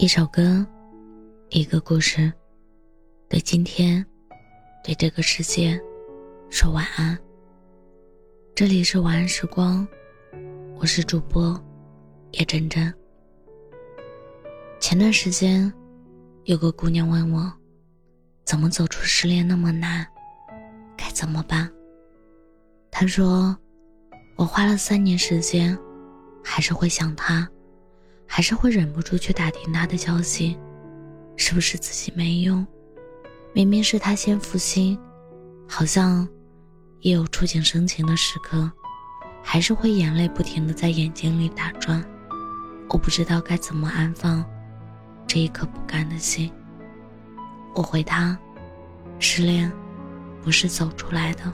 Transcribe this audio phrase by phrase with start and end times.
[0.00, 0.64] 一首歌，
[1.48, 2.32] 一个故事，
[3.28, 4.06] 对今天，
[4.84, 5.76] 对这个世界，
[6.50, 7.18] 说晚安。
[8.54, 9.84] 这里是晚安时光，
[10.78, 11.60] 我是主播
[12.30, 12.94] 叶真真。
[14.78, 15.72] 前段时间，
[16.44, 17.52] 有个姑娘问我，
[18.44, 20.06] 怎么走出失恋那么难，
[20.96, 21.68] 该怎么办？
[22.88, 23.58] 她说，
[24.36, 25.76] 我花了三年时间，
[26.44, 27.50] 还是会想他。
[28.30, 30.56] 还是会忍不住去打听他的消息，
[31.34, 32.64] 是不是自己没用？
[33.54, 34.96] 明明是他先负心，
[35.66, 36.28] 好像
[37.00, 38.70] 也有触景生情的时刻，
[39.42, 42.04] 还是会眼泪不停的在眼睛里打转。
[42.90, 44.44] 我不知道该怎么安放
[45.26, 46.52] 这一颗不甘的心。
[47.74, 48.38] 我回他：
[49.18, 49.72] 失恋
[50.42, 51.52] 不是走出来的，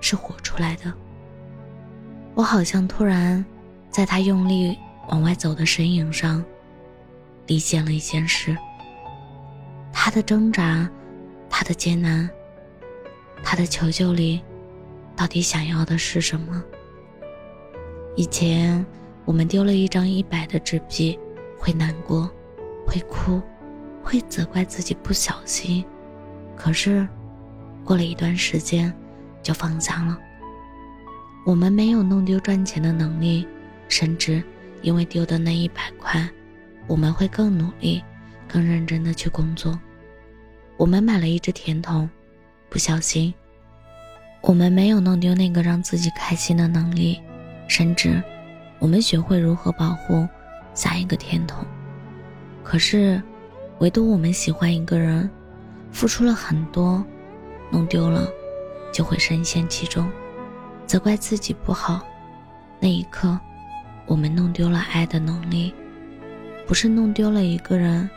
[0.00, 0.92] 是活出来的。
[2.34, 3.42] 我好像突然
[3.90, 4.76] 在他用力。
[5.10, 6.42] 往外走的身影上，
[7.46, 8.56] 理解了一件事。
[9.92, 10.88] 他的挣扎，
[11.48, 12.28] 他的艰难，
[13.42, 14.40] 他的求救里，
[15.16, 16.62] 到底想要的是什么？
[18.16, 18.84] 以前
[19.24, 21.18] 我们丢了一张一百的纸币，
[21.58, 22.30] 会难过，
[22.86, 23.42] 会哭，
[24.04, 25.84] 会责怪自己不小心。
[26.56, 27.06] 可是，
[27.84, 28.92] 过了一段时间，
[29.42, 30.16] 就放下了。
[31.44, 33.44] 我们没有弄丢赚钱的能力，
[33.88, 34.40] 甚至。
[34.82, 36.28] 因为丢的那一百块，
[36.86, 38.02] 我们会更努力、
[38.48, 39.78] 更认真的去工作。
[40.76, 42.08] 我们买了一只甜筒，
[42.68, 43.32] 不小心，
[44.40, 47.20] 我们没有弄丢那个让自己开心的能力，
[47.68, 48.22] 甚至，
[48.78, 50.26] 我们学会如何保护
[50.72, 51.64] 下一个甜筒。
[52.64, 53.22] 可是，
[53.80, 55.28] 唯独我们喜欢一个人，
[55.92, 57.04] 付出了很多，
[57.70, 58.26] 弄丢了，
[58.92, 60.10] 就会深陷其中，
[60.86, 62.00] 责怪自己不好。
[62.80, 63.38] 那一刻。
[64.10, 65.72] 我们弄丢了爱的能力，
[66.66, 68.10] 不是弄丢了一个人。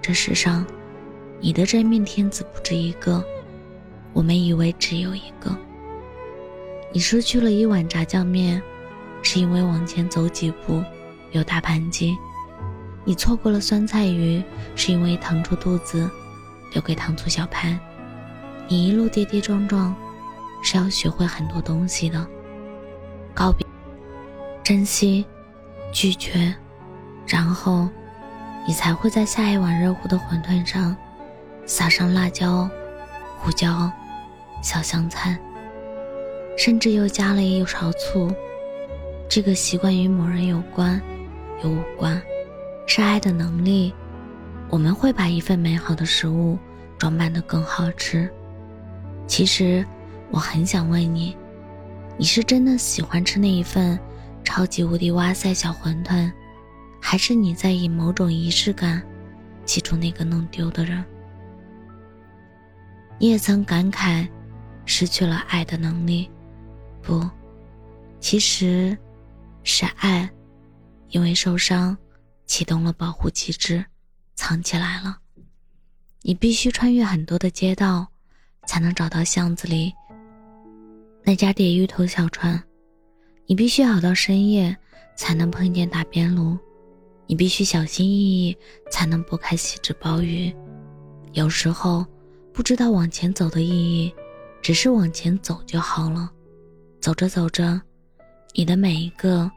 [0.00, 0.64] 这世上，
[1.40, 3.20] 你的真命天子不止一个，
[4.12, 5.58] 我们以为只有一个。
[6.92, 8.62] 你失去了一碗炸酱面，
[9.22, 10.84] 是因为往前走几步
[11.32, 12.14] 有大盘鸡；
[13.04, 14.40] 你错过了酸菜鱼，
[14.76, 16.08] 是因为腾出肚子
[16.72, 17.76] 留给糖醋小盘。
[18.68, 19.92] 你一路跌跌撞撞，
[20.62, 22.24] 是要学会很多东西的。
[23.34, 23.61] 告别。
[24.72, 25.26] 珍惜，
[25.92, 26.54] 拒绝，
[27.26, 27.90] 然后，
[28.66, 30.96] 你才会在下一碗热乎的馄饨上，
[31.66, 32.66] 撒上辣椒、
[33.36, 33.92] 胡椒、
[34.62, 35.38] 小香菜，
[36.56, 38.34] 甚至又加了一勺醋。
[39.28, 40.98] 这个习惯与某人有关，
[41.62, 42.18] 又无关，
[42.86, 43.92] 是爱的能力。
[44.70, 46.58] 我们会把一份美好的食物
[46.96, 48.26] 装扮得更好吃。
[49.26, 49.84] 其实，
[50.30, 51.36] 我很想问你，
[52.16, 54.00] 你是真的喜欢吃那一份？
[54.54, 56.30] 超级无敌哇塞小馄饨，
[57.00, 59.02] 还是你在以某种仪式感
[59.64, 61.02] 记住那个弄丢的人？
[63.18, 64.28] 你也曾感慨
[64.84, 66.30] 失去了爱的能力，
[67.00, 67.26] 不，
[68.20, 68.94] 其实
[69.64, 70.30] 是爱，
[71.08, 71.96] 因为受伤
[72.44, 73.82] 启动了保护机制，
[74.34, 75.16] 藏起来了。
[76.20, 78.06] 你必须穿越很多的街道，
[78.66, 79.94] 才能找到巷子里
[81.24, 82.62] 那家叠鱼头小船。
[83.52, 84.74] 你必须熬到深夜
[85.14, 86.56] 才能碰见打边炉，
[87.26, 88.56] 你必须小心翼翼
[88.90, 90.50] 才能拨开锡纸包鱼。
[91.34, 92.02] 有时候
[92.54, 94.14] 不知道往前走的意义，
[94.62, 96.32] 只是往前走就好了。
[96.98, 97.78] 走着走着，
[98.54, 99.52] 你的每一个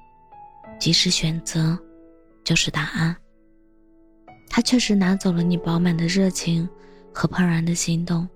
[0.77, 1.79] 及时选择
[2.43, 3.15] 就是答案。
[4.49, 6.67] 他确实拿走了你饱满的热情
[7.13, 8.27] 和怦然的心动，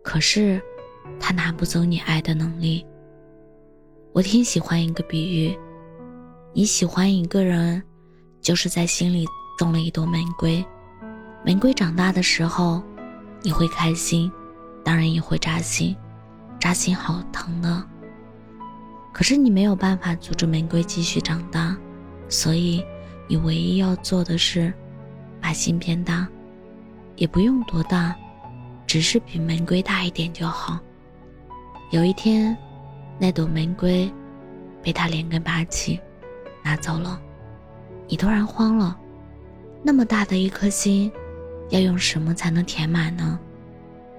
[0.00, 0.62] 可是
[1.18, 2.86] 他拿不走你爱的能力。
[4.14, 5.58] 我挺喜欢一个比喻，
[6.52, 7.82] 你喜欢一个人，
[8.42, 10.62] 就是在心里种了一朵玫瑰。
[11.42, 12.82] 玫瑰长大的时候，
[13.40, 14.30] 你会开心，
[14.84, 15.96] 当然也会扎心，
[16.60, 17.82] 扎心好疼的。
[19.14, 21.74] 可是你没有办法阻止玫瑰继续长大，
[22.28, 22.84] 所以
[23.26, 24.70] 你唯一要做的是，
[25.40, 26.28] 把心变大，
[27.16, 28.14] 也不用多大，
[28.86, 30.78] 只是比玫瑰大一点就好。
[31.92, 32.54] 有一天。
[33.22, 34.12] 那朵玫瑰
[34.82, 36.00] 被他连根拔起，
[36.60, 37.22] 拿走了。
[38.08, 38.98] 你突然慌了，
[39.80, 41.08] 那么大的一颗心，
[41.70, 43.38] 要用什么才能填满呢？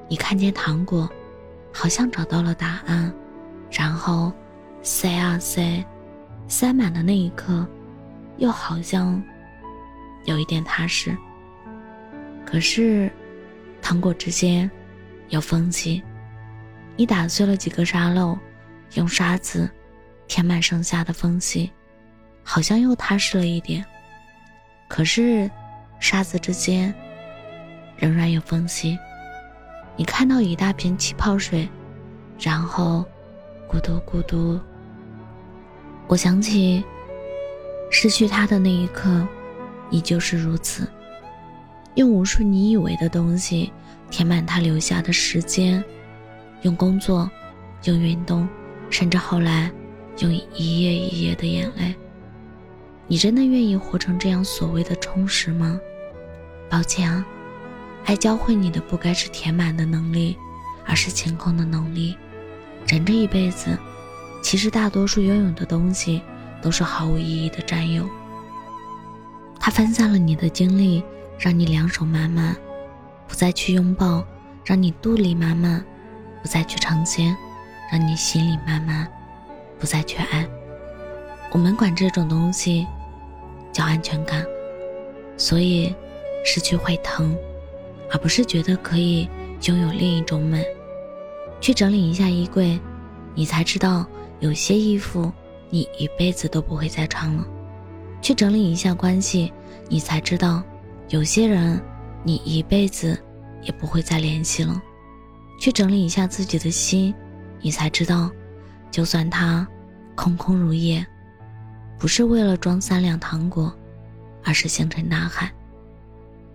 [0.08, 1.10] 你看见糖果，
[1.74, 3.14] 好像找到了答案，
[3.70, 4.32] 然后
[4.82, 5.86] 塞啊塞，
[6.48, 7.68] 塞满的那一刻，
[8.38, 9.22] 又好像
[10.24, 11.14] 有一点踏实。
[12.46, 13.12] 可是，
[13.82, 14.72] 糖果之间
[15.28, 16.02] 有缝隙，
[16.96, 18.40] 你打碎了几个沙漏。
[18.96, 19.70] 用沙子
[20.28, 21.72] 填满剩下的缝隙，
[22.44, 23.84] 好像又踏实了一点。
[24.88, 25.50] 可是，
[26.00, 26.94] 沙子之间
[27.98, 28.98] 仍然有缝隙。
[29.96, 31.68] 你看到一大片气泡水，
[32.40, 33.06] 然后
[33.70, 34.60] 咕嘟咕嘟。
[36.08, 36.84] 我想起
[37.90, 39.28] 失去他的那一刻，
[39.90, 40.88] 你就是如此，
[41.96, 43.72] 用无数你以为的东西
[44.12, 45.84] 填满他留下的时间，
[46.64, 47.30] 用工作，
[47.86, 48.48] 用运动，
[48.94, 49.72] 甚至后来
[50.20, 51.96] 用一页一页的眼泪。
[53.08, 55.80] 你真的愿意活成这样所谓的充实吗？
[56.70, 57.26] 抱歉，
[58.06, 60.38] 爱教会你的不该是填满的能力，
[60.86, 62.16] 而是清空的能力。
[62.88, 63.76] 人这一辈子，
[64.44, 66.22] 其实大多数拥有的东西
[66.62, 68.08] 都是毫无意义的占有。
[69.60, 71.04] 它分散了你的精力，
[71.40, 72.56] 让你两手满满，
[73.28, 74.24] 不再去拥抱；
[74.64, 75.84] 让你肚里满满，
[76.44, 77.36] 不再去尝鲜；
[77.94, 79.08] 让你心里慢慢，
[79.78, 80.44] 不再缺爱。
[81.52, 82.88] 我们管这种东西
[83.72, 84.44] 叫安全感，
[85.38, 85.94] 所以
[86.44, 87.38] 失去会疼，
[88.12, 89.30] 而不是觉得可以
[89.68, 90.66] 拥有另一种美。
[91.62, 92.80] 去整理一下衣柜，
[93.36, 94.04] 你才知道
[94.40, 95.32] 有些衣服
[95.70, 97.44] 你一辈子都不会再穿了；
[98.24, 99.54] 去整理一下关系，
[99.88, 100.64] 你才知道
[101.10, 101.80] 有些人
[102.24, 103.16] 你一辈子
[103.62, 104.82] 也不会再联系了；
[105.60, 107.14] 去整理一下自己的心，
[107.64, 108.30] 你才知道，
[108.92, 109.68] 就算它
[110.16, 111.04] 空空如也。
[111.98, 113.74] 不是为了装三两糖果，
[114.44, 115.50] 而是星辰大海。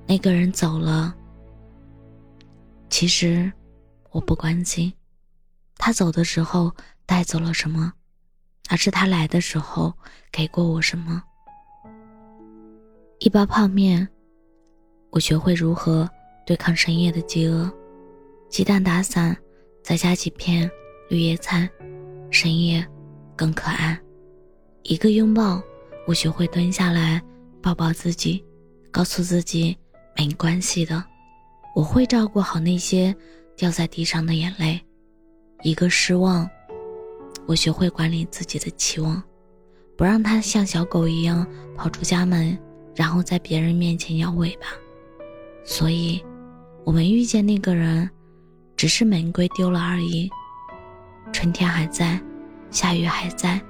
[0.07, 1.15] 那个人走了，
[2.91, 3.51] 其实
[4.11, 4.93] 我不关心，
[5.79, 6.71] 他走的时候
[7.07, 7.91] 带走了什么，
[8.69, 9.95] 而是他来的时候
[10.31, 11.23] 给过我什么。
[13.21, 14.07] 一包泡面，
[15.11, 16.09] 我学会如何
[16.45, 17.71] 对抗深夜的饥饿；
[18.51, 19.35] 鸡蛋打散，
[19.83, 20.71] 再加几片
[21.09, 21.69] 绿叶餐，
[22.31, 22.87] 深夜
[23.35, 23.99] 更可爱。
[24.83, 25.63] 一个拥抱，
[26.07, 27.23] 我学会蹲下来
[27.63, 28.45] 抱抱自己，
[28.91, 29.77] 告诉自己
[30.17, 31.03] 没关系的，
[31.75, 33.15] 我会照顾好那些
[33.57, 34.79] 掉在地上的眼泪。
[35.63, 36.49] 一个失望，
[37.47, 39.23] 我学会管理自己的期望，
[39.97, 42.57] 不让它像小狗一样跑出家门，
[42.95, 44.67] 然后在别人面前摇尾巴。
[45.65, 46.23] 所以，
[46.85, 48.09] 我们遇见那个人，
[48.77, 50.31] 只是玫瑰丢了而已。
[51.33, 52.21] 春天还在，
[52.71, 53.61] 夏雨还在。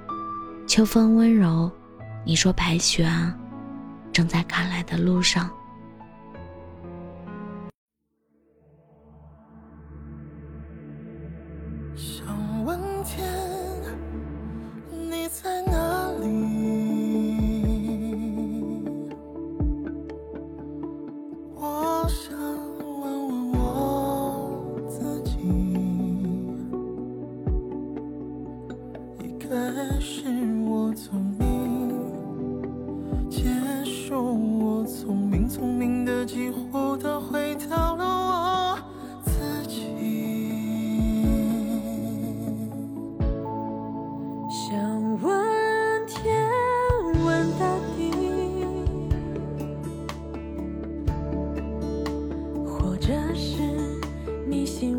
[0.67, 1.71] 秋风温柔，
[2.25, 3.35] 你说白雪啊，
[4.11, 5.49] 正在赶来的路上。
[11.95, 13.25] 想问天，
[29.49, 30.21] 一开始。
[30.95, 31.89] 聪明，
[33.29, 33.45] 接
[33.85, 38.77] 受我聪明，聪明的几乎都回到了我
[39.23, 39.95] 自己。
[44.49, 44.77] 想
[45.21, 46.45] 问天，
[47.25, 47.65] 问大
[47.95, 48.11] 地，
[52.65, 53.61] 或者是
[54.47, 54.98] 迷信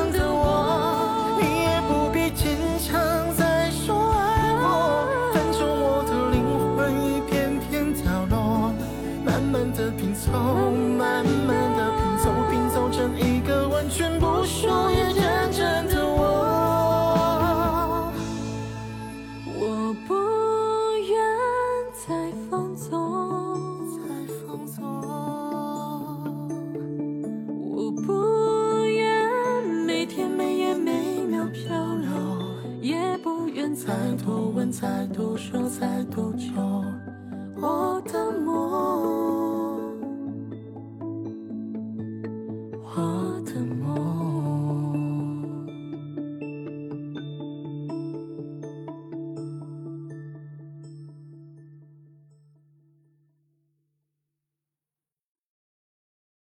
[35.71, 36.83] 多说、再多求。
[37.55, 37.90] 我